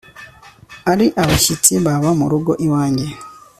ari 0.91 1.05
abashyitsi 1.21 1.73
baba 1.85 2.09
mu 2.19 2.25
rugo 2.31 2.51
iwanjye 2.65 3.07